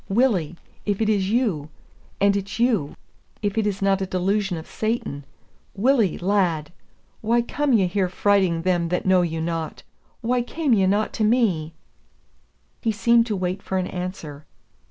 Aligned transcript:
"Willie, 0.09 0.55
if 0.83 0.99
it 0.99 1.09
is 1.09 1.29
you, 1.29 1.69
and 2.19 2.35
it's 2.35 2.57
you, 2.57 2.95
if 3.43 3.55
it 3.55 3.67
is 3.67 3.83
not 3.83 4.01
a 4.01 4.07
delusion 4.07 4.57
of 4.57 4.65
Satan, 4.65 5.25
Willie, 5.75 6.17
lad! 6.17 6.71
why 7.21 7.43
come 7.43 7.71
ye 7.71 7.85
here 7.85 8.09
frighting 8.09 8.63
them 8.63 8.89
that 8.89 9.05
know 9.05 9.21
you 9.21 9.39
not? 9.39 9.83
Why 10.21 10.41
came 10.41 10.73
ye 10.73 10.87
not 10.87 11.13
to 11.13 11.23
me?" 11.23 11.75
He 12.81 12.91
seemed 12.91 13.27
to 13.27 13.35
wait 13.35 13.61
for 13.61 13.77
an 13.77 13.85
answer. 13.85 14.47